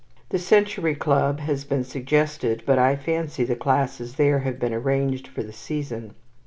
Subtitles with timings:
[0.29, 5.27] The Century Club has been suggested, but I fancy the classes there have been arranged
[5.27, 6.15] for the season.